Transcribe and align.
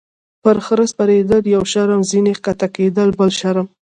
-پر 0.43 0.57
خره 0.65 0.85
سپرېدل 0.91 1.43
یو 1.55 1.63
شرم، 1.71 2.01
ځینې 2.11 2.33
کښته 2.45 2.67
کېدل 2.75 3.09
یې 3.11 3.15
بل 3.19 3.29
شرم. 3.39 3.67